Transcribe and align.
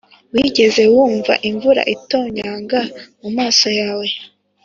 wigeze 0.33 0.83
wumva 0.93 1.33
imvura 1.49 1.81
itonyanga 1.95 2.79
mumaso 3.21 3.67
yawe 3.79 4.07